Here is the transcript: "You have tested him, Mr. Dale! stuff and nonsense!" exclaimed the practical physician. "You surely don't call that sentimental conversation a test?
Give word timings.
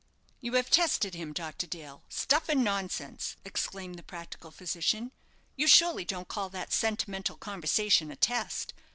"You 0.39 0.53
have 0.53 0.71
tested 0.71 1.13
him, 1.13 1.31
Mr. 1.31 1.69
Dale! 1.69 2.01
stuff 2.09 2.49
and 2.49 2.63
nonsense!" 2.63 3.35
exclaimed 3.45 3.99
the 3.99 4.01
practical 4.01 4.49
physician. 4.49 5.11
"You 5.55 5.67
surely 5.67 6.05
don't 6.05 6.27
call 6.27 6.49
that 6.49 6.73
sentimental 6.73 7.37
conversation 7.37 8.09
a 8.09 8.15
test? 8.15 8.73